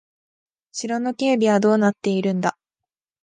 [0.71, 2.57] 城の警備はどうなっているんだ。